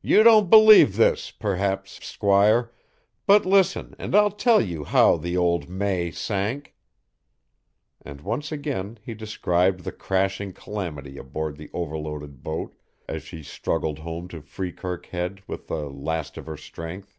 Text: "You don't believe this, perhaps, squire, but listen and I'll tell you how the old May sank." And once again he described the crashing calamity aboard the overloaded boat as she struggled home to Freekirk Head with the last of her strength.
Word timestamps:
"You 0.00 0.22
don't 0.22 0.48
believe 0.48 0.94
this, 0.94 1.32
perhaps, 1.32 2.06
squire, 2.06 2.70
but 3.26 3.44
listen 3.44 3.96
and 3.98 4.14
I'll 4.14 4.30
tell 4.30 4.60
you 4.60 4.84
how 4.84 5.16
the 5.16 5.36
old 5.36 5.68
May 5.68 6.12
sank." 6.12 6.76
And 8.00 8.20
once 8.20 8.52
again 8.52 8.96
he 9.02 9.14
described 9.14 9.80
the 9.80 9.90
crashing 9.90 10.52
calamity 10.52 11.18
aboard 11.18 11.56
the 11.56 11.68
overloaded 11.72 12.44
boat 12.44 12.76
as 13.08 13.24
she 13.24 13.42
struggled 13.42 13.98
home 13.98 14.28
to 14.28 14.40
Freekirk 14.40 15.06
Head 15.06 15.42
with 15.48 15.66
the 15.66 15.90
last 15.90 16.36
of 16.36 16.46
her 16.46 16.56
strength. 16.56 17.18